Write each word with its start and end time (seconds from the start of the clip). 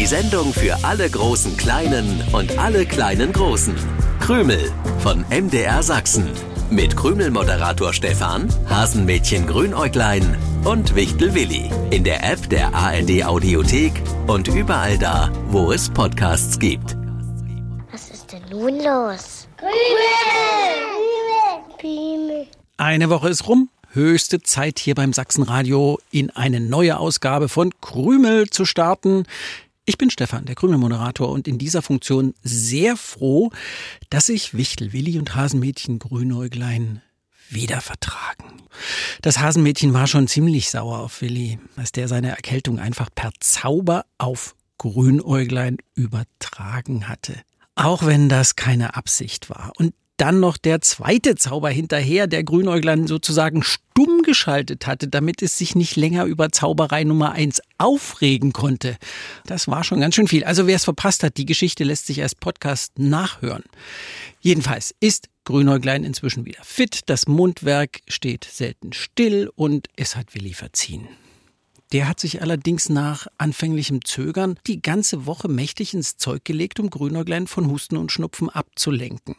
Die 0.00 0.06
Sendung 0.06 0.54
für 0.54 0.82
alle 0.82 1.10
großen 1.10 1.58
Kleinen 1.58 2.24
und 2.32 2.56
alle 2.58 2.86
kleinen 2.86 3.34
Großen. 3.34 3.74
Krümel 4.18 4.72
von 5.00 5.26
MDR 5.28 5.82
Sachsen. 5.82 6.26
Mit 6.70 6.96
Krümel-Moderator 6.96 7.92
Stefan, 7.92 8.48
Hasenmädchen 8.66 9.46
Grünäuglein 9.46 10.38
und 10.64 10.94
Wichtel 10.94 11.34
Willi. 11.34 11.70
In 11.90 12.02
der 12.02 12.24
App 12.24 12.48
der 12.48 12.74
ARD 12.74 13.24
Audiothek 13.26 13.92
und 14.26 14.48
überall 14.48 14.96
da, 14.96 15.30
wo 15.48 15.70
es 15.70 15.90
Podcasts 15.90 16.58
gibt. 16.58 16.96
Was 17.92 18.08
ist 18.08 18.32
denn 18.32 18.40
nun 18.50 18.82
los? 18.82 19.48
Krümel! 19.58 19.74
Krümel! 21.78 22.46
Eine 22.78 23.10
Woche 23.10 23.28
ist 23.28 23.46
rum. 23.46 23.68
Höchste 23.92 24.40
Zeit 24.40 24.78
hier 24.78 24.94
beim 24.94 25.12
Sachsenradio 25.12 25.98
in 26.10 26.30
eine 26.30 26.60
neue 26.60 26.98
Ausgabe 26.98 27.50
von 27.50 27.74
Krümel 27.82 28.48
zu 28.48 28.64
starten. 28.64 29.26
Ich 29.90 29.98
bin 29.98 30.08
Stefan, 30.08 30.44
der 30.44 30.54
Krümel-Moderator 30.54 31.28
und 31.28 31.48
in 31.48 31.58
dieser 31.58 31.82
Funktion 31.82 32.32
sehr 32.44 32.96
froh, 32.96 33.50
dass 34.08 34.26
sich 34.26 34.54
Wichtel 34.54 34.92
Willi 34.92 35.18
und 35.18 35.34
Hasenmädchen 35.34 35.98
Grünäuglein 35.98 37.02
wieder 37.48 37.80
vertragen. 37.80 38.62
Das 39.20 39.40
Hasenmädchen 39.40 39.92
war 39.92 40.06
schon 40.06 40.28
ziemlich 40.28 40.70
sauer 40.70 41.00
auf 41.00 41.22
Willi, 41.22 41.58
als 41.74 41.90
der 41.90 42.06
seine 42.06 42.28
Erkältung 42.28 42.78
einfach 42.78 43.08
per 43.12 43.32
Zauber 43.40 44.06
auf 44.16 44.54
Grünäuglein 44.78 45.78
übertragen 45.96 47.08
hatte. 47.08 47.34
Auch 47.74 48.06
wenn 48.06 48.28
das 48.28 48.54
keine 48.54 48.94
Absicht 48.94 49.50
war. 49.50 49.72
Und 49.76 49.92
dann 50.20 50.38
noch 50.38 50.58
der 50.58 50.82
zweite 50.82 51.34
Zauber 51.34 51.70
hinterher, 51.70 52.26
der 52.26 52.44
Grünäuglein 52.44 53.06
sozusagen 53.06 53.62
stumm 53.62 54.22
geschaltet 54.22 54.86
hatte, 54.86 55.08
damit 55.08 55.40
es 55.40 55.56
sich 55.56 55.74
nicht 55.74 55.96
länger 55.96 56.24
über 56.24 56.52
Zauberei 56.52 57.04
Nummer 57.04 57.32
eins 57.32 57.62
aufregen 57.78 58.52
konnte. 58.52 58.98
Das 59.46 59.66
war 59.66 59.82
schon 59.82 60.00
ganz 60.00 60.14
schön 60.14 60.28
viel. 60.28 60.44
Also 60.44 60.66
wer 60.66 60.76
es 60.76 60.84
verpasst 60.84 61.22
hat, 61.22 61.38
die 61.38 61.46
Geschichte 61.46 61.84
lässt 61.84 62.06
sich 62.06 62.20
als 62.20 62.34
Podcast 62.34 62.98
nachhören. 62.98 63.64
Jedenfalls 64.40 64.94
ist 65.00 65.28
Grünäuglein 65.44 66.04
inzwischen 66.04 66.44
wieder 66.44 66.62
fit, 66.62 67.00
das 67.06 67.26
Mundwerk 67.26 68.00
steht 68.06 68.44
selten 68.44 68.92
still 68.92 69.50
und 69.54 69.88
es 69.96 70.16
hat 70.16 70.34
Willi 70.34 70.52
verziehen. 70.52 71.08
Der 71.92 72.08
hat 72.08 72.20
sich 72.20 72.40
allerdings 72.40 72.88
nach 72.88 73.26
anfänglichem 73.38 74.04
Zögern 74.04 74.58
die 74.66 74.80
ganze 74.80 75.26
Woche 75.26 75.48
mächtig 75.48 75.92
ins 75.94 76.16
Zeug 76.16 76.44
gelegt, 76.44 76.78
um 76.78 76.88
Grünäuglein 76.88 77.48
von 77.48 77.68
Husten 77.68 77.96
und 77.96 78.12
Schnupfen 78.12 78.48
abzulenken. 78.48 79.34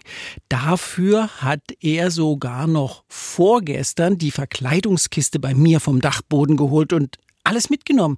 Dafür 0.50 1.30
hat 1.42 1.62
er 1.80 2.12
sogar 2.12 2.68
noch 2.68 3.04
vorgestern 3.08 4.18
die 4.18 4.32
Verkleidungskiste 4.32 5.40
bei 5.40 5.54
mir 5.54 5.80
vom 5.80 6.02
Dachboden 6.02 6.58
geholt 6.58 6.92
und 6.92 7.18
alles 7.44 7.70
mitgenommen. 7.70 8.18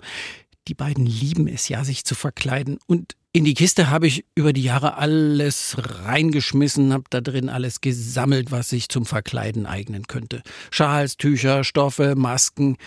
Die 0.67 0.73
beiden 0.73 1.05
lieben 1.05 1.47
es 1.47 1.67
ja, 1.67 1.83
sich 1.83 2.05
zu 2.05 2.15
verkleiden. 2.15 2.79
Und 2.87 3.15
in 3.33 3.43
die 3.43 3.53
Kiste 3.53 3.89
habe 3.89 4.07
ich 4.07 4.25
über 4.35 4.53
die 4.53 4.63
Jahre 4.63 4.97
alles 4.97 5.75
reingeschmissen, 5.77 6.93
habe 6.93 7.05
da 7.09 7.19
drin 7.19 7.49
alles 7.49 7.81
gesammelt, 7.81 8.51
was 8.51 8.69
sich 8.69 8.89
zum 8.89 9.05
Verkleiden 9.05 9.65
eignen 9.65 10.07
könnte. 10.07 10.43
Schals, 10.71 11.17
Tücher, 11.17 11.63
Stoffe, 11.63 12.15
Masken. 12.15 12.77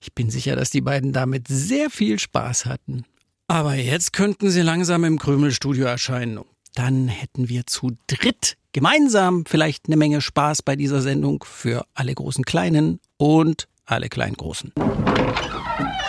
Ich 0.00 0.12
bin 0.12 0.28
sicher, 0.28 0.56
dass 0.56 0.70
die 0.70 0.80
beiden 0.80 1.12
damit 1.12 1.48
sehr 1.48 1.88
viel 1.88 2.18
Spaß 2.18 2.66
hatten. 2.66 3.04
Aber 3.46 3.74
jetzt 3.74 4.12
könnten 4.12 4.50
sie 4.50 4.62
langsam 4.62 5.04
im 5.04 5.18
Krümelstudio 5.18 5.84
erscheinen. 5.84 6.40
Dann 6.74 7.08
hätten 7.08 7.48
wir 7.48 7.66
zu 7.66 7.96
dritt 8.06 8.56
gemeinsam 8.72 9.44
vielleicht 9.46 9.86
eine 9.86 9.96
Menge 9.96 10.20
Spaß 10.20 10.62
bei 10.62 10.76
dieser 10.76 11.02
Sendung 11.02 11.44
für 11.44 11.84
alle 11.94 12.14
großen 12.14 12.44
Kleinen 12.44 13.00
und 13.18 13.68
alle 13.92 14.08
kleinen 14.08 14.36
Großen. 14.36 14.72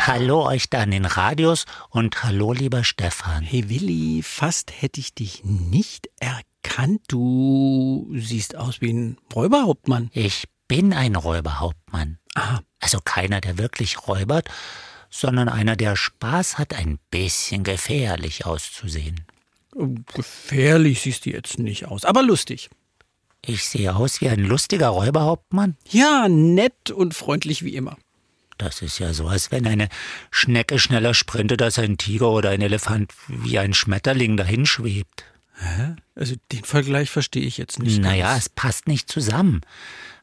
Hallo 0.06 0.46
euch 0.46 0.70
da 0.70 0.82
an 0.82 0.92
den 0.92 1.06
Radios 1.06 1.66
und 1.90 2.24
hallo 2.24 2.52
lieber 2.54 2.84
Stefan. 2.84 3.44
Hey 3.44 3.70
Willi, 3.70 4.22
fast 4.24 4.72
hätte 4.82 5.00
ich 5.00 5.14
dich 5.14 5.44
nicht 5.44 6.10
erkannt. 6.20 7.02
Du 7.08 8.10
siehst 8.16 8.56
aus 8.56 8.82
wie 8.82 8.92
ein 8.92 9.18
Räuberhauptmann. 9.34 10.10
Ich 10.14 10.46
bin 10.68 10.94
ein 10.94 11.16
Räuberhauptmann. 11.16 12.18
Aha. 12.36 12.62
Also 12.80 13.00
keiner, 13.04 13.40
der 13.40 13.58
wirklich 13.58 14.08
räubert, 14.08 14.50
sondern 15.10 15.48
einer, 15.48 15.76
der 15.76 15.96
Spaß 15.96 16.58
hat, 16.58 16.74
ein 16.74 17.00
bisschen 17.12 17.64
gefährlich 17.64 18.46
auszusehen. 18.46 19.26
Gefährlich 20.14 21.02
siehst 21.02 21.26
du 21.26 21.30
jetzt 21.30 21.60
nicht 21.60 21.88
aus, 21.88 22.04
aber 22.04 22.24
lustig. 22.24 22.70
Ich 23.46 23.66
sehe 23.66 23.96
aus 23.96 24.22
wie 24.22 24.30
ein 24.30 24.40
lustiger 24.40 24.88
Räuberhauptmann? 24.90 25.76
Ja, 25.90 26.28
nett 26.30 26.92
und 26.92 27.14
freundlich 27.14 27.64
wie 27.64 27.76
immer. 27.76 27.98
Das 28.58 28.82
ist 28.82 29.00
ja 29.00 29.14
so, 29.14 29.28
als 29.28 29.52
wenn 29.52 29.68
eine 29.68 29.90
Schnecke 30.32 30.80
schneller 30.80 31.14
sprintet 31.14 31.62
als 31.62 31.78
ein 31.80 31.98
Tiger 31.98 32.30
oder 32.30 32.52
ein 32.52 32.62
Elefant 32.62 33.12
wie 33.28 33.60
ein 33.60 33.74
Schmetterling 33.74 34.38
dahinschwebt. 34.38 35.26
Hä? 35.58 35.96
Also 36.16 36.36
den 36.52 36.64
Vergleich 36.64 37.10
verstehe 37.10 37.44
ich 37.44 37.58
jetzt 37.58 37.80
nicht. 37.80 38.02
Naja, 38.02 38.32
ganz. 38.32 38.44
es 38.44 38.50
passt 38.50 38.88
nicht 38.88 39.12
zusammen. 39.12 39.62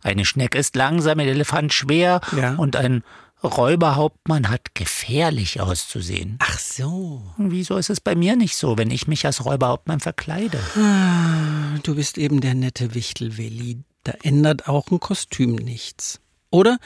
Eine 0.02 0.24
Schnecke 0.24 0.58
ist 0.58 0.74
langsam, 0.76 1.18
ein 1.18 1.28
Elefant 1.28 1.74
schwer 1.74 2.20
ja. 2.36 2.54
und 2.54 2.76
ein 2.76 3.04
Räuberhauptmann 3.42 4.48
hat 4.48 4.74
gefährlich 4.74 5.60
auszusehen. 5.60 6.36
Ach 6.40 6.58
so. 6.58 7.22
Wieso 7.38 7.76
ist 7.76 7.90
es 7.90 8.00
bei 8.00 8.14
mir 8.14 8.36
nicht 8.36 8.56
so, 8.56 8.76
wenn 8.76 8.90
ich 8.90 9.06
mich 9.06 9.24
als 9.26 9.44
Räuberhauptmann 9.44 10.00
verkleide? 10.00 10.58
Ah, 10.76 11.78
du 11.82 11.94
bist 11.94 12.18
eben 12.18 12.40
der 12.40 12.54
nette 12.54 12.94
Wichtelwilli. 12.94 13.78
Da 14.04 14.12
ändert 14.22 14.68
auch 14.68 14.90
ein 14.90 15.00
Kostüm 15.00 15.56
nichts. 15.56 16.20
Oder 16.50 16.78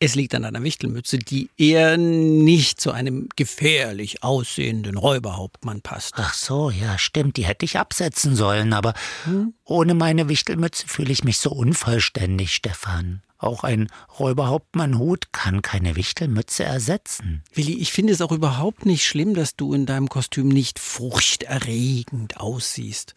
es 0.00 0.14
liegt 0.14 0.34
an 0.34 0.44
einer 0.44 0.62
Wichtelmütze, 0.62 1.18
die 1.18 1.48
eher 1.56 1.96
nicht 1.96 2.80
zu 2.80 2.90
einem 2.92 3.28
gefährlich 3.36 4.22
aussehenden 4.22 4.98
Räuberhauptmann 4.98 5.80
passt. 5.80 6.14
Ach 6.16 6.34
so, 6.34 6.70
ja, 6.70 6.98
stimmt, 6.98 7.36
die 7.36 7.46
hätte 7.46 7.64
ich 7.64 7.78
absetzen 7.78 8.36
sollen, 8.36 8.72
aber 8.72 8.94
hm? 9.24 9.54
ohne 9.64 9.94
meine 9.94 10.28
Wichtelmütze 10.28 10.86
fühle 10.88 11.12
ich 11.12 11.24
mich 11.24 11.38
so 11.38 11.50
unvollständig, 11.50 12.54
Stefan. 12.54 13.22
Auch 13.44 13.64
ein 13.64 13.88
Räuberhauptmannhut 14.18 15.32
kann 15.32 15.62
keine 15.62 15.96
Wichtelmütze 15.96 16.64
ersetzen. 16.64 17.42
Willi, 17.52 17.74
ich 17.74 17.92
finde 17.92 18.12
es 18.12 18.20
auch 18.20 18.32
überhaupt 18.32 18.86
nicht 18.86 19.04
schlimm, 19.04 19.34
dass 19.34 19.56
du 19.56 19.74
in 19.74 19.86
deinem 19.86 20.08
Kostüm 20.08 20.48
nicht 20.48 20.78
furchterregend 20.78 22.38
aussiehst. 22.38 23.14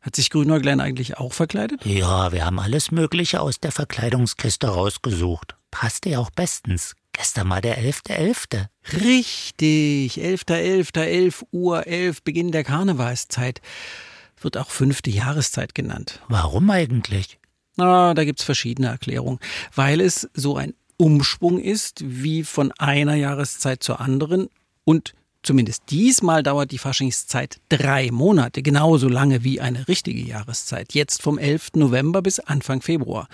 Hat 0.00 0.16
sich 0.16 0.28
Grünäuglein 0.28 0.80
eigentlich 0.80 1.16
auch 1.16 1.32
verkleidet? 1.32 1.84
Ja, 1.86 2.32
wir 2.32 2.44
haben 2.44 2.58
alles 2.58 2.90
Mögliche 2.90 3.40
aus 3.40 3.58
der 3.60 3.72
Verkleidungskiste 3.72 4.68
rausgesucht 4.68 5.54
passte 5.74 6.10
ja 6.10 6.20
auch 6.20 6.30
bestens. 6.30 6.94
Gestern 7.12 7.48
mal 7.48 7.60
der 7.60 7.78
11.11. 7.82 8.68
.11. 8.86 9.02
Richtig, 9.04 10.18
11.11., 10.18 10.92
.11., 10.94 11.00
11 11.00 11.44
Uhr 11.50 11.86
11, 11.86 12.22
Beginn 12.22 12.52
der 12.52 12.62
Karnevalszeit. 12.62 13.60
Wird 14.40 14.56
auch 14.56 14.70
fünfte 14.70 15.10
Jahreszeit 15.10 15.74
genannt. 15.74 16.20
Warum 16.28 16.70
eigentlich? 16.70 17.38
Na, 17.76 18.14
da 18.14 18.24
gibt's 18.24 18.44
verschiedene 18.44 18.88
Erklärungen. 18.88 19.38
Weil 19.74 20.00
es 20.00 20.28
so 20.34 20.56
ein 20.56 20.74
Umschwung 20.96 21.58
ist, 21.58 22.02
wie 22.04 22.44
von 22.44 22.72
einer 22.72 23.14
Jahreszeit 23.14 23.82
zur 23.82 24.00
anderen 24.00 24.48
und 24.84 25.14
Zumindest 25.44 25.82
diesmal 25.90 26.42
dauert 26.42 26.70
die 26.70 26.78
Faschingszeit 26.78 27.60
drei 27.68 28.10
Monate, 28.10 28.62
genauso 28.62 29.08
lange 29.08 29.44
wie 29.44 29.60
eine 29.60 29.86
richtige 29.88 30.22
Jahreszeit. 30.22 30.94
Jetzt 30.94 31.20
vom 31.20 31.36
11. 31.36 31.72
November 31.74 32.22
bis 32.22 32.40
Anfang 32.40 32.80
Februar. 32.80 33.28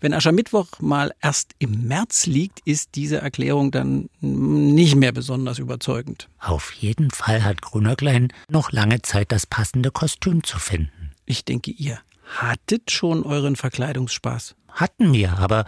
Wenn 0.00 0.14
Aschermittwoch 0.14 0.80
mal 0.80 1.12
erst 1.20 1.52
im 1.58 1.86
März 1.86 2.24
liegt, 2.24 2.60
ist 2.64 2.94
diese 2.94 3.18
Erklärung 3.18 3.70
dann 3.72 4.08
nicht 4.22 4.96
mehr 4.96 5.12
besonders 5.12 5.58
überzeugend. 5.58 6.30
Auf 6.38 6.72
jeden 6.72 7.10
Fall 7.10 7.44
hat 7.44 7.60
Grünerklein 7.60 8.32
noch 8.48 8.72
lange 8.72 9.02
Zeit, 9.02 9.30
das 9.30 9.46
passende 9.46 9.90
Kostüm 9.90 10.42
zu 10.42 10.58
finden. 10.58 11.12
Ich 11.26 11.44
denke, 11.44 11.72
ihr 11.72 11.98
hattet 12.38 12.90
schon 12.90 13.22
euren 13.24 13.56
Verkleidungsspaß. 13.56 14.54
Hatten 14.68 15.12
wir, 15.12 15.38
aber 15.38 15.66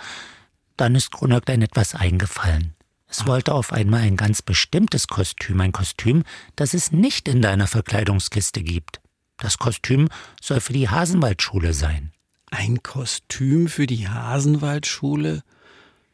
dann 0.77 0.95
ist 0.95 1.13
Grünerklein 1.13 1.63
etwas 1.63 1.95
eingefallen. 1.95 2.75
Es 3.07 3.27
wollte 3.27 3.53
auf 3.53 3.73
einmal 3.73 4.01
ein 4.01 4.17
ganz 4.17 4.41
bestimmtes 4.41 5.07
Kostüm, 5.07 5.61
ein 5.61 5.73
Kostüm, 5.73 6.25
das 6.57 6.73
es 6.73 6.93
nicht 6.93 7.29
in 7.29 7.43
deiner 7.43 7.67
Verkleidungskiste 7.67 8.63
gibt. 8.63 9.01
Das 9.37 9.59
Kostüm 9.59 10.09
soll 10.41 10.61
für 10.61 10.73
die 10.73 10.89
Hasenwaldschule 10.89 11.75
sein. 11.75 12.13
Ein 12.51 12.83
Kostüm 12.83 13.69
für 13.69 13.87
die 13.87 14.09
Hasenwaldschule? 14.09 15.43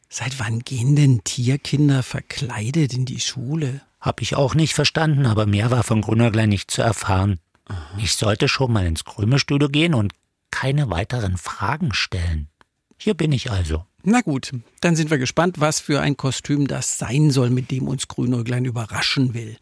Seit 0.09 0.39
wann 0.39 0.59
gehen 0.59 0.95
denn 0.95 1.23
Tierkinder 1.23 2.01
verkleidet 2.01 2.93
in 2.93 3.05
die 3.05 3.19
Schule? 3.19 3.81
Hab 4.01 4.21
ich 4.21 4.35
auch 4.35 4.55
nicht 4.55 4.73
verstanden, 4.73 5.25
aber 5.25 5.45
mehr 5.45 5.71
war 5.71 5.83
von 5.83 6.01
Grünerglein 6.01 6.49
nicht 6.49 6.71
zu 6.71 6.81
erfahren. 6.81 7.39
Ich 7.97 8.13
sollte 8.13 8.47
schon 8.47 8.73
mal 8.73 8.85
ins 8.85 9.05
Krümelstudio 9.05 9.69
gehen 9.69 9.93
und 9.93 10.13
keine 10.51 10.89
weiteren 10.89 11.37
Fragen 11.37 11.93
stellen. 11.93 12.47
Hier 12.97 13.13
bin 13.13 13.31
ich 13.31 13.51
also. 13.51 13.85
Na 14.03 14.21
gut, 14.21 14.51
dann 14.81 14.95
sind 14.95 15.09
wir 15.09 15.17
gespannt, 15.17 15.59
was 15.59 15.79
für 15.79 16.01
ein 16.01 16.17
Kostüm 16.17 16.67
das 16.67 16.97
sein 16.97 17.31
soll, 17.31 17.49
mit 17.49 17.71
dem 17.71 17.87
uns 17.87 18.07
Grünäuglein 18.07 18.65
überraschen 18.65 19.33
will. 19.33 19.57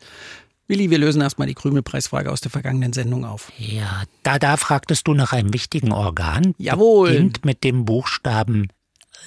Willi, 0.68 0.90
wir 0.90 0.98
lösen 0.98 1.22
erstmal 1.22 1.48
die 1.48 1.54
Krümelpreisfrage 1.54 2.32
aus 2.32 2.42
der 2.42 2.52
vergangenen 2.52 2.94
Sendung 2.94 3.26
auf. 3.26 3.52
Ja, 3.58 4.04
da, 4.24 4.38
da 4.38 4.58
fragtest 4.58 5.08
du 5.08 5.14
nach 5.14 5.32
einem 5.32 5.54
wichtigen 5.54 5.92
Organ. 5.92 6.54
Jawohl. 6.58 7.12
Beginnt 7.12 7.46
mit 7.46 7.64
dem 7.64 7.86
Buchstaben 7.86 8.68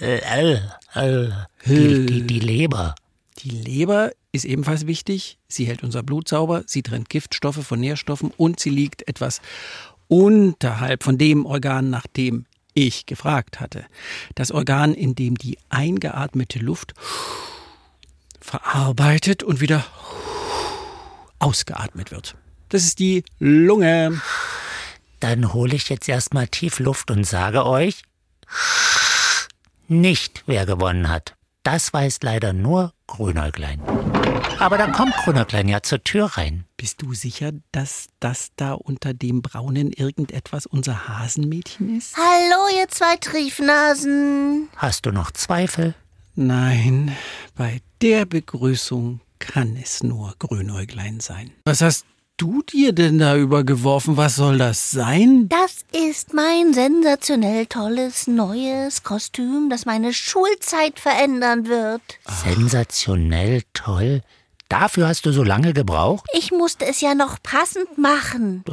L, 0.00 0.72
L, 0.94 1.46
die, 1.66 2.06
die, 2.06 2.26
die 2.26 2.40
Leber. 2.40 2.94
Die 3.38 3.50
Leber 3.50 4.12
ist 4.32 4.44
ebenfalls 4.44 4.86
wichtig. 4.86 5.38
Sie 5.48 5.66
hält 5.66 5.82
unser 5.82 6.02
Blut 6.02 6.28
sauber, 6.28 6.62
sie 6.66 6.82
trennt 6.82 7.08
Giftstoffe 7.08 7.66
von 7.66 7.80
Nährstoffen 7.80 8.32
und 8.36 8.60
sie 8.60 8.70
liegt 8.70 9.06
etwas 9.08 9.40
unterhalb 10.10 11.04
von 11.04 11.16
dem 11.16 11.46
Organ, 11.46 11.88
nach 11.88 12.06
dem 12.06 12.44
ich 12.74 13.06
gefragt 13.06 13.60
hatte. 13.60 13.86
Das 14.34 14.50
Organ, 14.50 14.92
in 14.92 15.14
dem 15.14 15.38
die 15.38 15.58
eingeatmete 15.70 16.58
Luft 16.58 16.94
verarbeitet 18.40 19.42
und 19.42 19.60
wieder 19.60 19.84
ausgeatmet 21.38 22.10
wird. 22.10 22.36
Das 22.68 22.84
ist 22.84 22.98
die 22.98 23.24
Lunge. 23.38 24.20
Dann 25.20 25.52
hole 25.52 25.76
ich 25.76 25.88
jetzt 25.88 26.08
erstmal 26.08 26.48
tief 26.48 26.80
Luft 26.80 27.10
und 27.10 27.24
sage 27.24 27.64
euch 27.64 28.02
nicht, 29.86 30.42
wer 30.46 30.66
gewonnen 30.66 31.08
hat. 31.08 31.34
Das 31.62 31.92
weiß 31.92 32.20
leider 32.22 32.52
nur 32.52 32.94
Grünäuglein. 33.06 33.80
Aber 34.58 34.76
da 34.76 34.88
kommt 34.88 35.14
Grünäuglein 35.16 35.68
ja 35.68 35.82
zur 35.82 36.04
Tür 36.04 36.26
rein. 36.26 36.64
Bist 36.76 37.02
du 37.02 37.14
sicher, 37.14 37.52
dass 37.72 38.08
das 38.20 38.50
da 38.56 38.74
unter 38.74 39.14
dem 39.14 39.42
Braunen 39.42 39.92
irgendetwas 39.92 40.66
unser 40.66 41.08
Hasenmädchen 41.08 41.96
ist? 41.96 42.16
Hallo, 42.16 42.78
ihr 42.78 42.88
zwei 42.88 43.16
Triefnasen. 43.16 44.68
Hast 44.76 45.06
du 45.06 45.12
noch 45.12 45.30
Zweifel? 45.30 45.94
Nein, 46.34 47.16
bei 47.56 47.80
der 48.02 48.26
Begrüßung 48.26 49.20
kann 49.38 49.76
es 49.76 50.02
nur 50.02 50.34
Grünäuglein 50.38 51.20
sein. 51.20 51.50
Was 51.64 51.80
hast 51.80 52.04
du 52.40 52.62
dir 52.62 52.92
denn 52.92 53.18
da 53.18 53.36
übergeworfen? 53.36 54.16
Was 54.16 54.36
soll 54.36 54.58
das 54.58 54.90
sein? 54.90 55.48
Das 55.48 55.84
ist 55.92 56.32
mein 56.32 56.72
sensationell 56.72 57.66
tolles 57.66 58.26
neues 58.26 59.02
Kostüm, 59.02 59.68
das 59.68 59.84
meine 59.84 60.14
Schulzeit 60.14 60.98
verändern 60.98 61.66
wird. 61.66 62.00
Sensationell 62.44 63.62
toll. 63.74 64.22
Dafür 64.68 65.08
hast 65.08 65.26
du 65.26 65.32
so 65.32 65.42
lange 65.42 65.72
gebraucht? 65.72 66.24
Ich 66.32 66.52
musste 66.52 66.86
es 66.86 67.00
ja 67.00 67.14
noch 67.14 67.42
passend 67.42 67.98
machen. 67.98 68.64
Äh, 68.68 68.72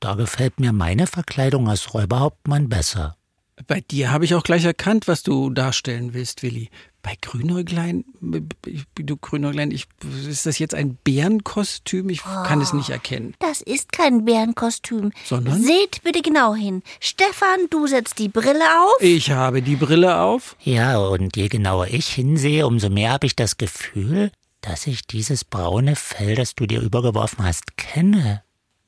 da 0.00 0.14
gefällt 0.14 0.58
mir 0.58 0.72
meine 0.72 1.06
Verkleidung 1.06 1.68
als 1.68 1.94
Räuberhauptmann 1.94 2.68
besser. 2.68 3.17
Bei 3.66 3.80
dir 3.80 4.12
habe 4.12 4.24
ich 4.24 4.34
auch 4.34 4.42
gleich 4.42 4.64
erkannt, 4.64 5.08
was 5.08 5.22
du 5.22 5.50
darstellen 5.50 6.14
willst, 6.14 6.42
Willi. 6.42 6.70
Bei 7.02 7.14
Grünäuglein, 7.20 8.04
du 8.20 9.16
Grünäuglein, 9.16 9.70
ich, 9.70 9.86
ist 10.28 10.46
das 10.46 10.58
jetzt 10.58 10.74
ein 10.74 10.96
Bärenkostüm? 11.04 12.08
Ich 12.10 12.22
kann 12.22 12.60
es 12.60 12.72
nicht 12.72 12.90
erkennen. 12.90 13.34
Das 13.38 13.60
ist 13.62 13.92
kein 13.92 14.24
Bärenkostüm. 14.24 15.12
Sondern? 15.24 15.62
Seht 15.62 16.02
bitte 16.02 16.22
genau 16.22 16.54
hin. 16.54 16.82
Stefan, 17.00 17.66
du 17.70 17.86
setzt 17.86 18.18
die 18.18 18.28
Brille 18.28 18.64
auf. 18.82 19.00
Ich 19.00 19.30
habe 19.30 19.62
die 19.62 19.76
Brille 19.76 20.20
auf. 20.20 20.56
Ja, 20.62 20.98
und 20.98 21.36
je 21.36 21.48
genauer 21.48 21.86
ich 21.86 22.08
hinsehe, 22.08 22.66
umso 22.66 22.90
mehr 22.90 23.12
habe 23.12 23.26
ich 23.26 23.36
das 23.36 23.56
Gefühl, 23.56 24.30
dass 24.60 24.86
ich 24.86 25.06
dieses 25.06 25.44
braune 25.44 25.96
Fell, 25.96 26.34
das 26.34 26.54
du 26.54 26.66
dir 26.66 26.80
übergeworfen 26.80 27.44
hast, 27.44 27.76
kenne. 27.76 28.42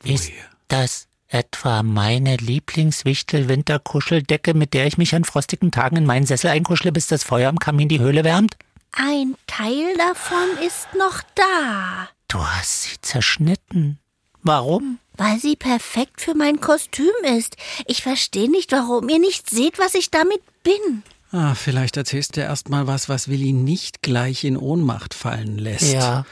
Ist 0.05 0.31
das 0.69 1.07
etwa 1.31 1.83
meine 1.83 2.37
Lieblingswichtel-Winterkuscheldecke, 2.37 4.53
mit 4.55 4.75
der 4.75 4.87
ich 4.87 4.99
mich 4.99 5.15
an 5.15 5.25
frostigen 5.25 5.71
Tagen 5.71 5.97
in 5.97 6.05
meinen 6.05 6.27
Sessel 6.27 6.51
einkuschle, 6.51 6.93
bis 6.93 7.07
das 7.07 7.25
Feuer 7.25 7.49
im 7.49 7.59
Kamin 7.59 7.89
die 7.89 8.01
Höhle 8.01 8.23
wärmt? 8.25 8.59
Ein 8.93 9.37
Teil 9.47 9.97
davon 9.97 10.59
ist 10.67 10.89
noch 10.99 11.23
da. 11.35 12.11
Du 12.29 12.45
hast 12.45 12.83
sie 12.83 13.01
zerschnitten. 13.01 13.99
Warum? 14.43 14.99
Weil 15.17 15.39
sie 15.39 15.57
perfekt 15.57 16.21
für 16.21 16.35
mein 16.35 16.61
Kostüm 16.61 17.09
ist. 17.37 17.57
Ich 17.87 18.03
verstehe 18.03 18.51
nicht, 18.51 18.73
warum 18.73 19.09
ihr 19.09 19.19
nicht 19.19 19.49
seht, 19.49 19.79
was 19.79 19.95
ich 19.95 20.11
damit 20.11 20.43
bin. 20.63 21.03
Ah, 21.33 21.55
vielleicht 21.55 21.97
erzählst 21.97 22.37
du 22.37 22.41
erst 22.41 22.71
mal 22.71 22.89
was, 22.89 23.09
was 23.09 23.29
Willi 23.29 23.53
nicht 23.53 24.03
gleich 24.03 24.43
in 24.45 24.57
Ohnmacht 24.57 25.15
fallen 25.15 25.59
lässt. 25.59 25.93
Ja. 25.93 26.25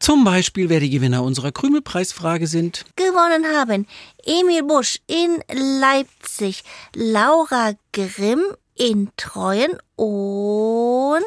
Zum 0.00 0.24
Beispiel, 0.24 0.70
wer 0.70 0.80
die 0.80 0.88
Gewinner 0.88 1.22
unserer 1.22 1.52
Krümelpreisfrage 1.52 2.46
sind. 2.46 2.86
Gewonnen 2.96 3.44
haben 3.54 3.86
Emil 4.24 4.62
Busch 4.62 4.98
in 5.06 5.42
Leipzig, 5.52 6.64
Laura 6.94 7.74
Grimm 7.92 8.42
in 8.74 9.10
Treuen 9.18 9.72
und 9.96 11.22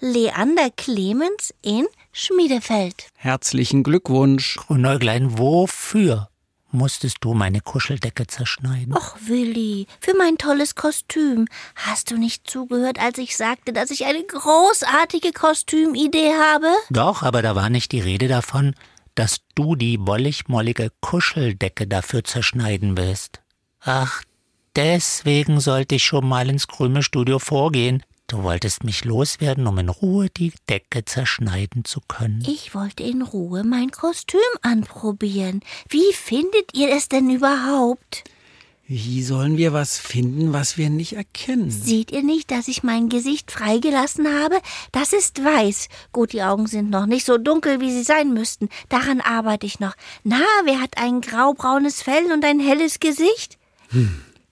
Leander 0.00 0.70
Clemens 0.76 1.54
in 1.62 1.86
Schmiedefeld. 2.10 3.06
Herzlichen 3.14 3.84
Glückwunsch. 3.84 4.56
Grünäuglein, 4.56 5.38
wofür 5.38 6.29
musstest 6.72 7.18
du 7.20 7.34
meine 7.34 7.60
Kuscheldecke 7.60 8.26
zerschneiden? 8.26 8.94
Och, 8.94 9.16
Willi, 9.26 9.86
für 10.00 10.16
mein 10.16 10.38
tolles 10.38 10.74
Kostüm. 10.74 11.46
Hast 11.74 12.10
du 12.10 12.16
nicht 12.16 12.48
zugehört, 12.48 12.98
als 12.98 13.18
ich 13.18 13.36
sagte, 13.36 13.72
dass 13.72 13.90
ich 13.90 14.04
eine 14.04 14.22
großartige 14.22 15.32
Kostümidee 15.32 16.32
habe? 16.34 16.68
Doch, 16.90 17.22
aber 17.22 17.42
da 17.42 17.54
war 17.54 17.70
nicht 17.70 17.92
die 17.92 18.00
Rede 18.00 18.28
davon, 18.28 18.74
dass 19.14 19.40
du 19.54 19.74
die 19.74 19.98
wollig-mollige 20.00 20.90
Kuscheldecke 21.00 21.86
dafür 21.86 22.24
zerschneiden 22.24 22.96
willst. 22.96 23.40
Ach, 23.80 24.22
deswegen 24.76 25.60
sollte 25.60 25.96
ich 25.96 26.04
schon 26.04 26.26
mal 26.26 26.48
ins 26.48 26.68
Krümelstudio 26.68 27.38
vorgehen. 27.38 28.02
Du 28.30 28.44
wolltest 28.44 28.84
mich 28.84 29.04
loswerden, 29.04 29.66
um 29.66 29.76
in 29.78 29.88
Ruhe 29.88 30.30
die 30.30 30.52
Decke 30.68 31.04
zerschneiden 31.04 31.84
zu 31.84 32.00
können. 32.00 32.44
Ich 32.46 32.76
wollte 32.76 33.02
in 33.02 33.22
Ruhe 33.22 33.64
mein 33.64 33.90
Kostüm 33.90 34.38
anprobieren. 34.62 35.62
Wie 35.88 36.12
findet 36.12 36.72
ihr 36.72 36.94
es 36.94 37.08
denn 37.08 37.28
überhaupt? 37.28 38.22
Wie 38.86 39.24
sollen 39.24 39.56
wir 39.56 39.72
was 39.72 39.98
finden, 39.98 40.52
was 40.52 40.78
wir 40.78 40.90
nicht 40.90 41.14
erkennen? 41.14 41.72
Seht 41.72 42.12
ihr 42.12 42.22
nicht, 42.22 42.52
dass 42.52 42.68
ich 42.68 42.84
mein 42.84 43.08
Gesicht 43.08 43.50
freigelassen 43.50 44.28
habe? 44.28 44.60
Das 44.92 45.12
ist 45.12 45.42
weiß. 45.42 45.88
Gut, 46.12 46.32
die 46.32 46.44
Augen 46.44 46.68
sind 46.68 46.88
noch 46.88 47.06
nicht 47.06 47.26
so 47.26 47.36
dunkel, 47.36 47.80
wie 47.80 47.90
sie 47.90 48.04
sein 48.04 48.32
müssten. 48.32 48.68
Daran 48.88 49.20
arbeite 49.20 49.66
ich 49.66 49.80
noch. 49.80 49.96
Na, 50.22 50.44
wer 50.66 50.80
hat 50.80 50.98
ein 50.98 51.20
graubraunes 51.20 52.00
Fell 52.00 52.30
und 52.30 52.44
ein 52.44 52.60
helles 52.60 53.00
Gesicht? 53.00 53.58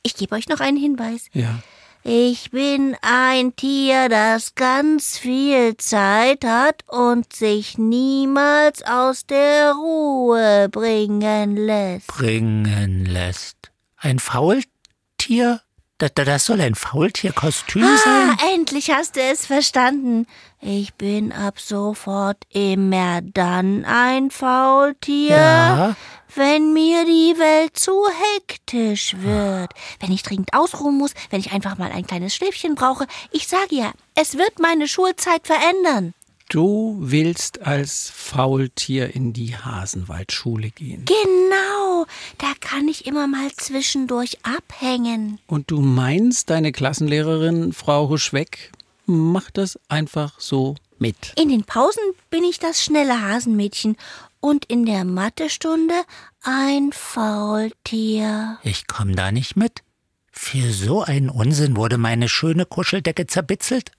Ich 0.02 0.16
gebe 0.16 0.34
euch 0.34 0.48
noch 0.48 0.58
einen 0.58 0.78
Hinweis. 0.78 1.26
Ja. 1.32 1.60
Ich 2.04 2.50
bin 2.52 2.96
ein 3.02 3.54
Tier, 3.56 4.08
das 4.08 4.54
ganz 4.54 5.18
viel 5.18 5.76
Zeit 5.76 6.44
hat 6.44 6.82
und 6.88 7.32
sich 7.32 7.76
niemals 7.76 8.82
aus 8.82 9.26
der 9.26 9.72
Ruhe 9.72 10.68
bringen 10.70 11.56
lässt. 11.56 12.06
Bringen 12.06 13.04
lässt. 13.04 13.56
Ein 13.96 14.18
Faultier? 14.20 15.60
Das, 15.98 16.12
das 16.14 16.44
soll 16.46 16.60
ein 16.60 16.76
Faultierkostüm 16.76 17.82
sein? 17.82 18.30
Ah, 18.30 18.54
endlich 18.54 18.90
hast 18.92 19.16
du 19.16 19.20
es 19.20 19.46
verstanden. 19.46 20.26
Ich 20.60 20.94
bin 20.94 21.32
ab 21.32 21.58
sofort 21.60 22.38
immer 22.50 23.20
dann 23.22 23.84
ein 23.84 24.30
Faultier, 24.30 25.36
Ja. 25.36 25.96
Wenn 26.34 26.72
mir 26.72 27.04
die 27.04 27.38
Welt 27.38 27.78
zu 27.78 27.92
hektisch 28.36 29.16
wird. 29.18 29.72
Wenn 30.00 30.12
ich 30.12 30.22
dringend 30.22 30.52
ausruhen 30.52 30.96
muss, 30.96 31.12
wenn 31.30 31.40
ich 31.40 31.52
einfach 31.52 31.78
mal 31.78 31.90
ein 31.90 32.06
kleines 32.06 32.34
Schläfchen 32.34 32.74
brauche. 32.74 33.06
Ich 33.32 33.48
sage 33.48 33.74
ja, 33.74 33.92
es 34.14 34.36
wird 34.36 34.58
meine 34.58 34.88
Schulzeit 34.88 35.46
verändern. 35.46 36.14
Du 36.48 36.96
willst 36.98 37.60
als 37.66 38.10
Faultier 38.14 39.14
in 39.14 39.34
die 39.34 39.54
Hasenwaldschule 39.54 40.70
gehen. 40.70 41.04
Genau, 41.04 42.06
da 42.38 42.52
kann 42.58 42.88
ich 42.88 43.06
immer 43.06 43.26
mal 43.26 43.52
zwischendurch 43.54 44.38
abhängen. 44.44 45.40
Und 45.46 45.70
du 45.70 45.82
meinst, 45.82 46.48
deine 46.48 46.72
Klassenlehrerin, 46.72 47.74
Frau 47.74 48.08
Huschweck, 48.08 48.72
macht 49.04 49.58
das 49.58 49.78
einfach 49.88 50.40
so 50.40 50.76
mit. 50.98 51.34
In 51.36 51.50
den 51.50 51.64
Pausen 51.64 52.02
bin 52.30 52.44
ich 52.44 52.58
das 52.58 52.82
schnelle 52.82 53.20
Hasenmädchen 53.20 53.96
und 54.40 54.64
in 54.66 54.84
der 54.86 55.04
Mathestunde 55.04 55.94
ein 56.42 56.92
Faultier. 56.92 58.58
Ich 58.62 58.86
komm 58.86 59.14
da 59.14 59.32
nicht 59.32 59.56
mit. 59.56 59.82
Für 60.30 60.72
so 60.72 61.02
einen 61.02 61.30
Unsinn 61.30 61.76
wurde 61.76 61.98
meine 61.98 62.28
schöne 62.28 62.64
Kuscheldecke 62.64 63.26
zerbitzelt. 63.26 63.90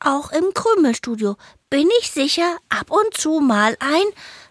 Auch 0.00 0.32
im 0.32 0.52
Krümelstudio 0.52 1.36
bin 1.70 1.88
ich 2.00 2.10
sicher 2.10 2.56
ab 2.68 2.90
und 2.90 3.14
zu 3.14 3.40
mal 3.40 3.76
ein 3.80 4.04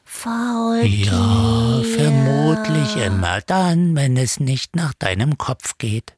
Faultier. 0.03 1.11
Ja, 1.11 1.81
vermutlich 1.83 2.95
immer 2.95 3.41
dann, 3.41 3.95
wenn 3.95 4.17
es 4.17 4.39
nicht 4.39 4.75
nach 4.75 4.93
deinem 4.93 5.37
Kopf 5.37 5.77
geht. 5.77 6.13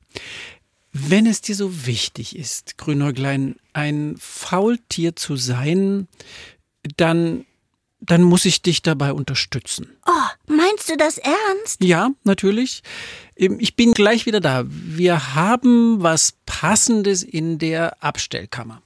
Wenn 0.92 1.26
es 1.26 1.42
dir 1.42 1.56
so 1.56 1.86
wichtig 1.86 2.38
ist, 2.38 2.78
Grünäuglein, 2.78 3.58
ein 3.74 4.16
Faultier 4.18 5.16
zu 5.16 5.36
sein, 5.36 6.08
dann, 6.96 7.46
dann 8.06 8.24
muss 8.24 8.46
ich 8.46 8.62
dich 8.62 8.82
dabei 8.82 9.14
unterstützen. 9.14 9.98
Oh, 10.06 10.12
meinst 10.54 10.90
du 10.90 10.98
das 10.98 11.18
ernst? 11.18 11.84
Ja, 11.84 12.10
natürlich. 12.24 12.84
Ähm, 13.36 13.58
Ich 13.60 13.76
bin 13.76 13.94
gleich 13.94 14.26
wieder 14.26 14.40
da. 14.40 14.64
Wir 14.68 15.36
haben 15.36 16.02
was 16.02 16.34
Passendes 16.46 17.24
in 17.24 17.58
der 17.58 18.02
Abstellkammer. 18.04 18.82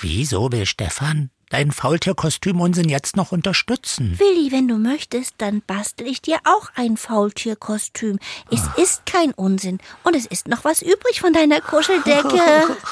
Wieso 0.00 0.50
will 0.52 0.66
Stefan 0.66 1.30
dein 1.50 1.72
Faultierkostüm-Unsinn 1.72 2.88
jetzt 2.88 3.16
noch 3.16 3.32
unterstützen? 3.32 4.18
Willi, 4.18 4.52
wenn 4.52 4.68
du 4.68 4.76
möchtest, 4.78 5.34
dann 5.38 5.62
bastel 5.66 6.06
ich 6.06 6.22
dir 6.22 6.38
auch 6.44 6.70
ein 6.76 6.96
Faultierkostüm. 6.96 8.18
Es 8.50 8.62
ist 8.76 9.04
kein 9.04 9.32
Unsinn 9.32 9.78
und 10.04 10.14
es 10.14 10.26
ist 10.26 10.46
noch 10.48 10.64
was 10.64 10.80
übrig 10.80 11.20
von 11.20 11.32
deiner 11.32 11.60
Kuscheldecke. 11.60 12.40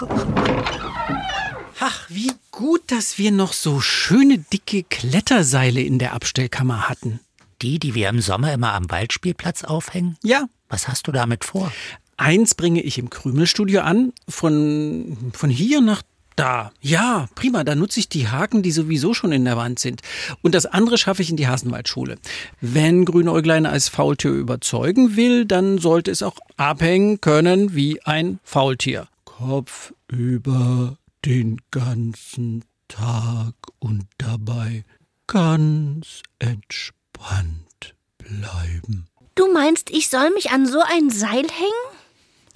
Ach, 1.80 2.04
wie 2.08 2.32
gut, 2.58 2.82
dass 2.88 3.18
wir 3.18 3.30
noch 3.30 3.52
so 3.52 3.80
schöne 3.80 4.38
dicke 4.38 4.82
Kletterseile 4.82 5.80
in 5.80 6.00
der 6.00 6.12
Abstellkammer 6.12 6.88
hatten. 6.88 7.20
Die, 7.62 7.78
die 7.78 7.94
wir 7.94 8.08
im 8.08 8.20
Sommer 8.20 8.52
immer 8.52 8.74
am 8.74 8.90
Waldspielplatz 8.90 9.62
aufhängen? 9.62 10.16
Ja. 10.24 10.48
Was 10.68 10.88
hast 10.88 11.06
du 11.06 11.12
damit 11.12 11.44
vor? 11.44 11.70
Eins 12.16 12.56
bringe 12.56 12.82
ich 12.82 12.98
im 12.98 13.10
Krümelstudio 13.10 13.82
an, 13.82 14.12
von, 14.28 15.30
von 15.34 15.50
hier 15.50 15.80
nach 15.80 16.02
da. 16.34 16.72
Ja, 16.80 17.28
prima, 17.36 17.62
da 17.62 17.76
nutze 17.76 18.00
ich 18.00 18.08
die 18.08 18.26
Haken, 18.26 18.64
die 18.64 18.72
sowieso 18.72 19.14
schon 19.14 19.30
in 19.30 19.44
der 19.44 19.56
Wand 19.56 19.78
sind. 19.78 20.02
Und 20.42 20.52
das 20.56 20.66
andere 20.66 20.98
schaffe 20.98 21.22
ich 21.22 21.30
in 21.30 21.36
die 21.36 21.46
Hasenwaldschule. 21.46 22.18
Wenn 22.60 23.04
Grünäuglein 23.04 23.66
als 23.66 23.88
Faultier 23.88 24.32
überzeugen 24.32 25.14
will, 25.14 25.44
dann 25.44 25.78
sollte 25.78 26.10
es 26.10 26.24
auch 26.24 26.38
abhängen 26.56 27.20
können 27.20 27.76
wie 27.76 28.02
ein 28.02 28.40
Faultier. 28.42 29.06
Kopf 29.24 29.92
über 30.08 30.97
den 31.24 31.60
ganzen 31.70 32.64
Tag 32.88 33.54
und 33.78 34.06
dabei 34.18 34.84
ganz 35.26 36.22
entspannt 36.38 37.94
bleiben. 38.16 39.06
Du 39.34 39.52
meinst, 39.52 39.90
ich 39.90 40.08
soll 40.08 40.30
mich 40.30 40.50
an 40.50 40.66
so 40.66 40.80
ein 40.80 41.10
Seil 41.10 41.46
hängen? 41.46 41.98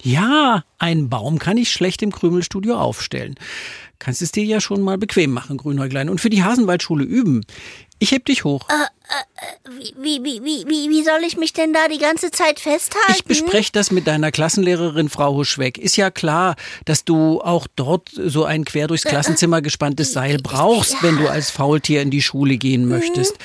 Ja, 0.03 0.63
einen 0.79 1.09
Baum 1.09 1.39
kann 1.39 1.55
ich 1.55 1.71
schlecht 1.71 2.01
im 2.01 2.11
Krümelstudio 2.11 2.75
aufstellen. 2.75 3.35
Kannst 3.99 4.21
es 4.21 4.33
dir 4.33 4.43
ja 4.43 4.59
schon 4.59 4.81
mal 4.81 4.97
bequem 4.97 5.31
machen, 5.31 5.55
Grünäuglein, 5.55 6.09
und 6.09 6.19
für 6.19 6.29
die 6.29 6.43
Hasenwaldschule 6.43 7.05
üben. 7.05 7.45
Ich 7.99 8.11
heb 8.11 8.25
dich 8.25 8.43
hoch. 8.43 8.67
Äh, 8.67 8.73
äh, 8.73 9.93
wie, 9.97 10.21
wie, 10.21 10.43
wie, 10.43 10.65
wie, 10.67 10.89
wie 10.89 11.03
soll 11.03 11.21
ich 11.25 11.37
mich 11.37 11.53
denn 11.53 11.71
da 11.71 11.87
die 11.87 11.99
ganze 11.99 12.31
Zeit 12.31 12.59
festhalten? 12.59 13.13
Ich 13.15 13.23
bespreche 13.23 13.71
das 13.71 13.91
mit 13.91 14.05
deiner 14.05 14.31
Klassenlehrerin, 14.31 15.07
Frau 15.07 15.35
Huschweck. 15.35 15.77
Ist 15.77 15.95
ja 15.95 16.11
klar, 16.11 16.57
dass 16.83 17.05
du 17.05 17.39
auch 17.39 17.65
dort 17.77 18.09
so 18.13 18.43
ein 18.43 18.65
quer 18.65 18.87
durchs 18.87 19.05
Klassenzimmer 19.05 19.61
gespanntes 19.61 20.11
Seil 20.11 20.37
brauchst, 20.43 21.01
wenn 21.01 21.15
du 21.15 21.29
als 21.29 21.49
Faultier 21.49 22.01
in 22.01 22.11
die 22.11 22.21
Schule 22.21 22.57
gehen 22.57 22.89
möchtest. 22.89 23.37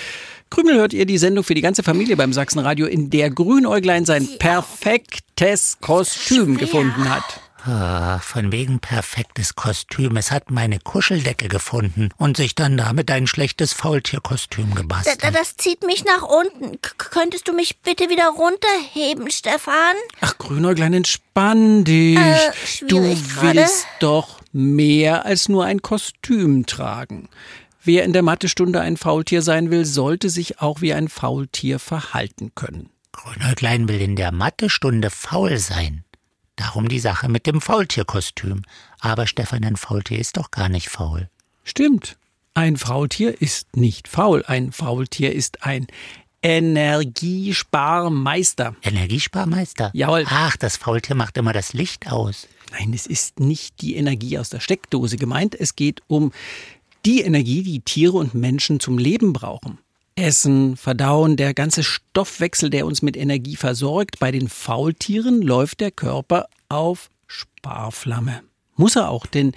Krümel 0.51 0.77
hört 0.77 0.93
ihr 0.93 1.07
die 1.07 1.19
Sendung 1.19 1.45
für 1.45 1.55
die 1.55 1.61
ganze 1.61 1.83
Familie 1.83 2.17
beim 2.17 2.33
Sachsenradio, 2.33 2.87
in 2.87 3.11
der 3.11 3.31
Grünäuglein 3.31 4.05
sein 4.05 4.27
perfektes 4.39 5.79
Kostüm 5.81 6.57
gefunden 6.57 7.09
hat. 7.09 7.41
Ah, 7.65 8.21
von 8.21 8.53
wegen 8.53 8.79
perfektes 8.79 9.55
Kostüm. 9.55 10.17
Es 10.17 10.31
hat 10.31 10.51
meine 10.51 10.79
Kuscheldecke 10.79 11.49
gefunden 11.49 12.09
und 12.17 12.37
sich 12.37 12.55
dann 12.55 12.77
damit 12.77 13.11
ein 13.11 13.27
schlechtes 13.27 13.73
Faultierkostüm 13.73 14.75
gebastelt. 14.75 15.23
Da, 15.23 15.31
das 15.31 15.57
zieht 15.57 15.85
mich 15.85 16.05
nach 16.05 16.23
unten. 16.23 16.81
K 16.81 16.93
könntest 17.11 17.49
du 17.49 17.53
mich 17.53 17.81
bitte 17.81 18.09
wieder 18.09 18.29
runterheben, 18.29 19.31
Stefan? 19.31 19.97
Ach, 20.21 20.39
Grünäuglein, 20.39 20.95
entspann 20.95 21.85
dich. 21.85 22.17
Äh, 22.17 22.53
du 22.87 23.03
willst 23.03 23.87
doch 24.01 24.41
mehr 24.53 25.27
als 25.27 25.49
nur 25.49 25.65
ein 25.65 25.83
Kostüm 25.83 26.65
tragen. 26.65 27.29
Wer 27.89 28.05
in 28.05 28.13
der 28.13 28.21
Mathestunde 28.21 28.83
ein 28.83 28.99
Faultier 28.99 29.41
sein 29.41 29.71
will, 29.71 29.87
sollte 29.87 30.29
sich 30.29 30.61
auch 30.61 30.83
wie 30.83 30.93
ein 30.93 31.09
Faultier 31.09 31.79
verhalten 31.79 32.53
können. 32.55 32.91
Grünäuglein 33.13 33.89
will 33.89 34.03
in 34.03 34.15
der 34.15 34.31
Mathestunde 34.31 35.09
faul 35.09 35.57
sein. 35.57 36.05
Darum 36.57 36.91
die 36.91 36.99
Sache 36.99 37.31
mit 37.31 37.47
dem 37.47 37.63
Faultierkostüm. 37.63 38.61
Aber 39.01 39.27
Stefan, 39.27 39.65
ein 39.65 39.77
Faultier 39.77 40.19
ist 40.19 40.37
doch 40.37 40.51
gar 40.51 40.69
nicht 40.69 40.91
faul. 40.91 41.31
Stimmt. 41.65 42.19
Ein 42.53 42.77
Faultier 42.77 43.41
ist 43.41 43.75
nicht 43.75 44.07
faul. 44.07 44.45
Ein 44.47 44.73
Faultier 44.73 45.33
ist 45.33 45.65
ein 45.65 45.87
Energiesparmeister. 46.43 48.77
Energiesparmeister? 48.83 49.93
Jawohl. 49.95 50.27
Ach, 50.29 50.59
das 50.59 50.77
Faultier 50.77 51.17
macht 51.17 51.39
immer 51.39 51.55
das 51.55 51.73
Licht 51.73 52.13
aus. 52.13 52.49
Nein, 52.73 52.93
es 52.93 53.07
ist 53.07 53.41
nicht 53.41 53.81
die 53.81 53.97
Energie 53.97 54.39
aus 54.39 54.51
der 54.51 54.61
Steckdose 54.61 55.17
gemeint. 55.17 55.55
Es 55.55 55.75
geht 55.75 56.03
um 56.07 56.33
die 57.05 57.21
Energie, 57.21 57.63
die 57.63 57.81
Tiere 57.81 58.17
und 58.17 58.35
Menschen 58.35 58.81
zum 58.81 58.99
Leben 58.99 59.33
brauchen. 59.33 59.79
Essen, 60.15 60.77
Verdauen, 60.77 61.37
der 61.37 61.55
ganze 61.55 61.85
Stoffwechsel, 61.85 62.71
der 62.71 62.87
uns 62.87 63.03
mit 63.03 63.17
Energie 63.17 63.57
versorgt. 63.57 64.19
Bei 64.19 64.33
den 64.33 64.49
Faultieren 64.49 65.43
läuft 65.43 65.81
der 65.81 65.93
Körper 65.93 66.49
auf 66.69 67.09
Sparflamme. 67.27 68.43
Muss 68.75 68.97
er 68.97 69.11
auch, 69.11 69.27
denn 69.27 69.53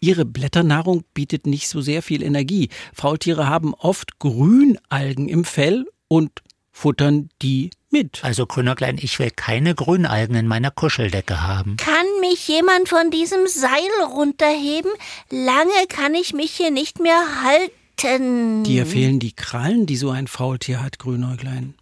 ihre 0.00 0.24
Blätternahrung 0.24 1.04
bietet 1.14 1.46
nicht 1.46 1.68
so 1.68 1.80
sehr 1.80 2.02
viel 2.02 2.22
Energie. 2.22 2.68
Faultiere 2.94 3.48
haben 3.48 3.74
oft 3.74 4.18
Grünalgen 4.18 5.28
im 5.28 5.44
Fell 5.44 5.86
und 6.08 6.30
futtern 6.76 7.30
die 7.40 7.70
mit. 7.90 8.22
Also 8.22 8.46
Grünäuglein, 8.46 8.98
ich 9.00 9.18
will 9.18 9.30
keine 9.30 9.74
Grünalgen 9.74 10.36
in 10.36 10.46
meiner 10.46 10.70
Kuscheldecke 10.70 11.42
haben. 11.42 11.78
Kann 11.78 12.06
mich 12.20 12.46
jemand 12.46 12.88
von 12.90 13.10
diesem 13.10 13.46
Seil 13.46 14.04
runterheben? 14.12 14.90
Lange 15.30 15.86
kann 15.88 16.14
ich 16.14 16.34
mich 16.34 16.52
hier 16.52 16.70
nicht 16.70 17.00
mehr 17.00 17.22
halten. 17.42 18.62
Dir 18.64 18.84
fehlen 18.84 19.20
die 19.20 19.32
Krallen, 19.32 19.86
die 19.86 19.96
so 19.96 20.10
ein 20.10 20.26
Faultier 20.26 20.82
hat, 20.82 20.98
Grünäuglein. 20.98 21.74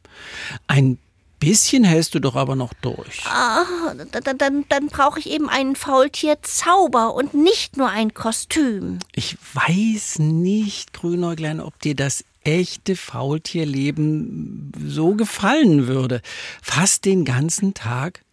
Ein 0.68 0.98
bisschen 1.40 1.82
hältst 1.82 2.14
du 2.14 2.20
doch 2.20 2.36
aber 2.36 2.54
noch 2.54 2.72
durch. 2.74 3.26
Ah, 3.26 3.64
dann, 4.12 4.38
dann, 4.38 4.64
dann 4.68 4.86
brauche 4.86 5.18
ich 5.18 5.28
eben 5.28 5.48
einen 5.48 5.74
Faultierzauber 5.74 7.14
und 7.14 7.34
nicht 7.34 7.76
nur 7.76 7.88
ein 7.88 8.14
Kostüm. 8.14 9.00
Ich 9.12 9.36
weiß 9.54 10.20
nicht, 10.20 10.92
Grünäuglein, 10.92 11.60
ob 11.60 11.80
dir 11.80 11.96
das 11.96 12.24
echte 12.44 12.96
Faultierleben 12.96 14.72
so 14.86 15.14
gefallen 15.14 15.86
würde. 15.86 16.20
Fast 16.62 17.04
den 17.04 17.24
ganzen 17.24 17.74
Tag 17.74 18.24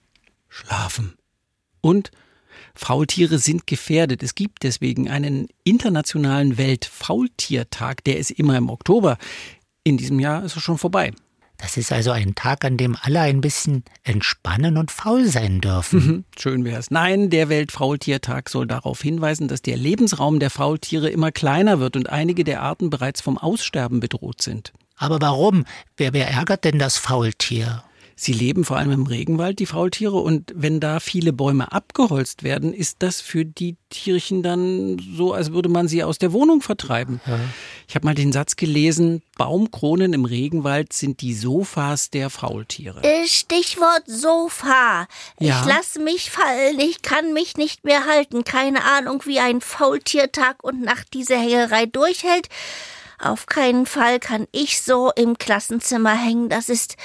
schlafen. 0.49 1.13
Und 1.81 2.11
Faultiere 2.75 3.39
sind 3.39 3.67
gefährdet. 3.67 4.23
Es 4.23 4.35
gibt 4.35 4.63
deswegen 4.63 5.09
einen 5.09 5.47
internationalen 5.63 6.57
Weltfaultiertag, 6.57 8.03
der 8.03 8.17
ist 8.17 8.31
immer 8.31 8.57
im 8.57 8.69
Oktober. 8.69 9.17
In 9.83 9.97
diesem 9.97 10.19
Jahr 10.19 10.43
ist 10.43 10.55
er 10.55 10.61
schon 10.61 10.77
vorbei. 10.77 11.11
Das 11.61 11.77
ist 11.77 11.91
also 11.91 12.09
ein 12.09 12.33
Tag, 12.33 12.65
an 12.65 12.75
dem 12.75 12.97
alle 12.99 13.19
ein 13.19 13.39
bisschen 13.39 13.83
entspannen 14.03 14.77
und 14.77 14.89
faul 14.89 15.25
sein 15.27 15.61
dürfen. 15.61 15.99
Mhm, 15.99 16.23
schön 16.37 16.65
wär's. 16.65 16.89
Nein, 16.89 17.29
der 17.29 17.49
Weltfaultiertag 17.49 18.49
soll 18.49 18.65
darauf 18.65 19.01
hinweisen, 19.01 19.47
dass 19.47 19.61
der 19.61 19.77
Lebensraum 19.77 20.39
der 20.39 20.49
Faultiere 20.49 21.09
immer 21.09 21.31
kleiner 21.31 21.79
wird 21.79 21.95
und 21.95 22.09
einige 22.09 22.43
der 22.43 22.61
Arten 22.61 22.89
bereits 22.89 23.21
vom 23.21 23.37
Aussterben 23.37 23.99
bedroht 23.99 24.41
sind. 24.41 24.73
Aber 24.97 25.21
warum? 25.21 25.65
Wer, 25.97 26.13
wer 26.13 26.29
ärgert 26.29 26.63
denn 26.63 26.79
das 26.79 26.97
Faultier? 26.97 27.83
Sie 28.23 28.33
leben 28.33 28.65
vor 28.65 28.77
allem 28.77 28.91
im 28.91 29.07
Regenwald, 29.07 29.57
die 29.57 29.65
Faultiere, 29.65 30.17
und 30.17 30.51
wenn 30.53 30.79
da 30.79 30.99
viele 30.99 31.33
Bäume 31.33 31.71
abgeholzt 31.71 32.43
werden, 32.43 32.71
ist 32.71 32.97
das 32.99 33.19
für 33.19 33.45
die 33.45 33.77
Tierchen 33.89 34.43
dann 34.43 35.01
so, 35.17 35.33
als 35.33 35.53
würde 35.53 35.69
man 35.69 35.87
sie 35.87 36.03
aus 36.03 36.19
der 36.19 36.31
Wohnung 36.31 36.61
vertreiben. 36.61 37.19
Ja. 37.25 37.39
Ich 37.87 37.95
habe 37.95 38.05
mal 38.05 38.13
den 38.13 38.31
Satz 38.31 38.57
gelesen, 38.57 39.23
Baumkronen 39.39 40.13
im 40.13 40.25
Regenwald 40.25 40.93
sind 40.93 41.21
die 41.21 41.33
Sofas 41.33 42.11
der 42.11 42.29
Faultiere. 42.29 43.01
Äh, 43.01 43.25
Stichwort 43.25 44.03
Sofa. 44.05 45.07
Ja. 45.39 45.59
Ich 45.59 45.65
lasse 45.65 45.99
mich 45.99 46.29
fallen. 46.29 46.79
Ich 46.79 47.01
kann 47.01 47.33
mich 47.33 47.57
nicht 47.57 47.85
mehr 47.85 48.05
halten. 48.05 48.43
Keine 48.43 48.83
Ahnung, 48.83 49.23
wie 49.25 49.39
ein 49.39 49.61
Faultiertag 49.61 50.63
und 50.63 50.83
Nacht 50.83 51.07
diese 51.15 51.37
Hängerei 51.37 51.87
durchhält. 51.87 52.49
Auf 53.17 53.45
keinen 53.45 53.85
Fall 53.85 54.19
kann 54.19 54.47
ich 54.51 54.81
so 54.81 55.11
im 55.15 55.37
Klassenzimmer 55.37 56.15
hängen. 56.15 56.49
Das 56.49 56.69
ist 56.69 56.97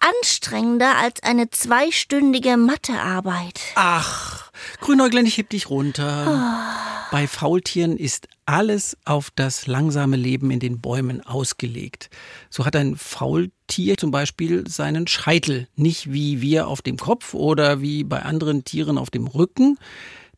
anstrengender 0.00 0.96
als 0.96 1.22
eine 1.22 1.50
zweistündige 1.50 2.56
Mathearbeit. 2.56 3.60
Ach, 3.74 4.50
Grünäuglein, 4.80 5.26
ich 5.26 5.38
heb 5.38 5.50
dich 5.50 5.70
runter. 5.70 6.76
Bei 7.10 7.26
Faultieren 7.26 7.96
ist 7.96 8.28
alles 8.46 8.96
auf 9.04 9.30
das 9.34 9.66
langsame 9.66 10.16
Leben 10.16 10.50
in 10.50 10.60
den 10.60 10.80
Bäumen 10.80 11.20
ausgelegt. 11.26 12.08
So 12.50 12.64
hat 12.64 12.76
ein 12.76 12.96
Faultier 12.96 13.96
zum 13.96 14.10
Beispiel 14.10 14.68
seinen 14.68 15.06
Scheitel, 15.06 15.68
nicht 15.74 16.12
wie 16.12 16.40
wir 16.40 16.68
auf 16.68 16.82
dem 16.82 16.96
Kopf 16.96 17.34
oder 17.34 17.80
wie 17.80 18.04
bei 18.04 18.22
anderen 18.22 18.64
Tieren 18.64 18.96
auf 18.96 19.10
dem 19.10 19.26
Rücken. 19.26 19.78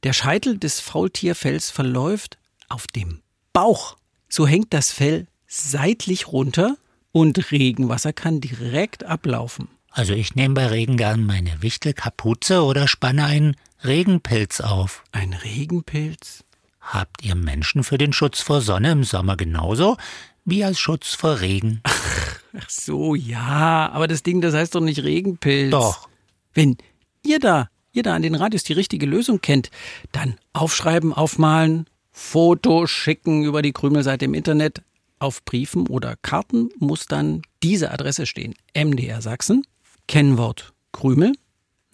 Der 0.02 0.12
Scheitel 0.12 0.59
des 0.59 0.81
Faultierfells 0.81 1.71
verläuft 1.71 2.38
auf 2.69 2.87
dem 2.87 3.21
Bauch. 3.52 3.97
So 4.28 4.47
hängt 4.47 4.73
das 4.73 4.92
Fell 4.92 5.26
seitlich 5.47 6.28
runter 6.28 6.76
und 7.12 7.52
Regenwasser 7.52 8.12
kann 8.12 8.40
direkt 8.40 9.04
ablaufen. 9.04 9.69
Also 9.90 10.14
ich 10.14 10.35
nehme 10.35 10.54
bei 10.54 10.66
Regen 10.66 10.97
gern 10.97 11.25
meine 11.25 11.61
Wichtelkapuze 11.61 12.62
oder 12.62 12.88
spanne 12.88 13.26
einen 13.26 13.57
Regenpilz 13.85 14.61
auf. 14.61 15.04
Ein 15.12 15.35
Regenpilz? 15.35 16.45
Habt 16.81 17.23
ihr 17.23 17.35
Menschen 17.35 17.85
für 17.85 17.99
den 17.99 18.12
Schutz 18.12 18.40
vor 18.40 18.61
Sonne 18.61 18.90
im 18.90 19.04
Sommer 19.04 19.37
genauso 19.37 19.97
wie 20.45 20.64
als 20.64 20.81
Schutz 20.81 21.14
vor 21.14 21.40
Regen? 21.40 21.81
Ach 22.59 22.69
so, 22.69 23.14
ja, 23.14 23.90
aber 23.92 24.09
das 24.09 24.23
Ding, 24.23 24.40
das 24.40 24.54
heißt 24.54 24.75
doch 24.75 24.81
nicht 24.81 25.02
Regenpilz. 25.02 25.71
Doch. 25.71 26.09
Wenn 26.52 26.76
ihr 27.25 27.38
da, 27.38 27.69
ihr 27.92 28.02
da 28.02 28.14
an 28.14 28.23
den 28.23 28.35
Radios 28.35 28.64
die 28.64 28.73
richtige 28.73 29.07
Lösung 29.07 29.40
kennt, 29.40 29.71
dann 30.11 30.37
aufschreiben, 30.52 31.12
aufmalen, 31.12 31.87
Foto 32.11 32.87
schicken 32.87 33.45
über 33.45 33.62
die 33.62 33.73
Krümelseite 33.73 34.26
im 34.26 34.35
Internet. 34.35 34.83
Auf 35.23 35.45
Briefen 35.45 35.87
oder 35.87 36.17
Karten 36.17 36.71
muss 36.81 37.07
dann 37.07 37.43
diese 37.62 37.93
Adresse 37.93 38.26
stehen. 38.26 38.57
MDR 38.76 39.23
Sachsen, 39.23 39.64
Kennwort 40.09 40.73
Krümel 40.91 41.35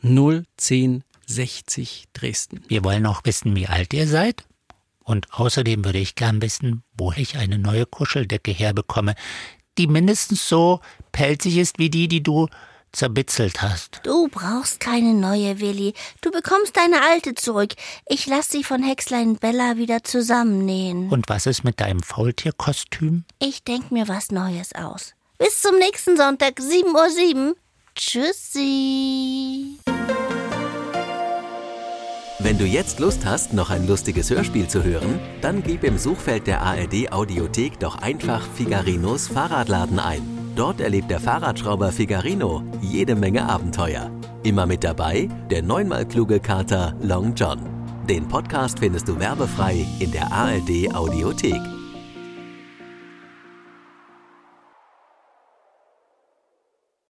01060 0.01 2.07
Dresden. 2.15 2.65
Wir 2.69 2.85
wollen 2.85 3.05
auch 3.05 3.21
wissen, 3.25 3.55
wie 3.55 3.67
alt 3.67 3.93
ihr 3.93 4.09
seid 4.09 4.47
Und 5.05 5.31
außerdem 5.35 5.85
würde 5.85 5.99
ich 5.99 6.15
gern 6.15 6.41
wissen, 6.41 6.85
wo 6.97 7.13
ich 7.13 7.37
eine 7.37 7.59
neue 7.59 7.85
Kuscheldecke 7.85 8.51
herbekomme, 8.51 9.15
die 9.77 9.89
mindestens 9.89 10.49
so 10.49 10.81
pelzig 11.13 11.59
ist 11.59 11.79
wie 11.79 11.91
die, 11.91 12.09
die 12.09 12.23
du 12.23 12.49
zerbitzelt 12.93 13.63
hast. 13.63 14.01
Du 14.03 14.29
brauchst 14.29 14.81
keine 14.81 15.15
neue, 15.15 15.61
Willi. 15.61 15.95
Du 16.21 16.31
bekommst 16.31 16.77
deine 16.77 17.03
alte 17.03 17.35
zurück. 17.35 17.75
Ich 18.07 18.27
lass 18.27 18.51
sie 18.51 18.65
von 18.65 18.83
Hexlein 18.83 19.37
Bella 19.37 19.77
wieder 19.77 20.05
zusammennähen. 20.05 21.11
Und 21.11 21.29
was 21.29 21.47
ist 21.47 21.65
mit 21.65 21.81
deinem 21.81 22.03
Faultierkostüm? 22.03 23.25
Ich 23.39 23.65
denk 23.65 23.91
mir 23.91 24.09
was 24.09 24.31
Neues 24.31 24.75
aus. 24.75 25.15
Bis 25.39 25.61
zum 25.63 25.77
nächsten 25.79 26.17
Sonntag, 26.17 26.59
7.07 26.59 27.49
Uhr. 27.49 27.57
Tschüssi. 27.95 29.79
Wenn 32.41 32.57
du 32.57 32.65
jetzt 32.65 33.01
Lust 33.01 33.25
hast, 33.25 33.53
noch 33.53 33.71
ein 33.71 33.89
lustiges 33.89 34.31
Hörspiel 34.31 34.69
zu 34.69 34.85
hören, 34.85 35.19
dann 35.41 35.65
gib 35.65 35.83
im 35.83 35.99
Suchfeld 35.99 36.47
der 36.47 36.63
ARD 36.63 37.11
Audiothek 37.11 37.81
doch 37.81 37.97
einfach 37.97 38.47
Figarinos 38.55 39.27
Fahrradladen 39.27 39.99
ein. 39.99 40.38
Dort 40.59 40.81
erlebt 40.81 41.09
der 41.09 41.21
Fahrradschrauber 41.21 41.93
Figarino 41.93 42.65
jede 42.81 43.15
Menge 43.15 43.49
Abenteuer. 43.49 44.11
Immer 44.43 44.67
mit 44.67 44.83
dabei 44.83 45.29
der 45.49 45.63
neunmal 45.63 46.05
kluge 46.05 46.41
Kater 46.41 46.97
Long 47.01 47.33
John. 47.37 47.61
Den 48.09 48.27
Podcast 48.27 48.81
findest 48.81 49.07
du 49.07 49.21
werbefrei 49.21 49.87
in 50.01 50.11
der 50.11 50.33
ARD 50.33 50.93
Audiothek. 50.93 51.78